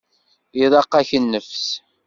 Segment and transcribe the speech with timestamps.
[0.63, 1.67] Iḍaq-ak nnefs?